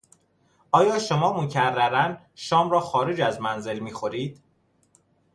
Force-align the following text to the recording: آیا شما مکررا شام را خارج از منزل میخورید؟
آیا 0.71 0.99
شما 0.99 1.41
مکررا 1.41 2.17
شام 2.35 2.71
را 2.71 2.79
خارج 2.79 3.21
از 3.21 3.41
منزل 3.41 3.79
میخورید؟ 3.79 4.41